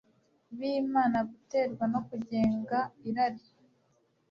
bImana 0.57 1.17
Guterwa 1.29 1.85
no 1.93 1.99
Kugenga 2.07 2.79
Irari 3.07 3.43